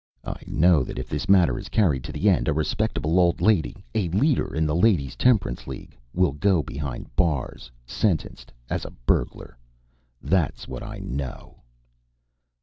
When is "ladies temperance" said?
4.75-5.67